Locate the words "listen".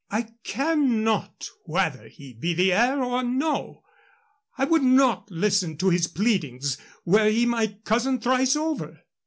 5.29-5.77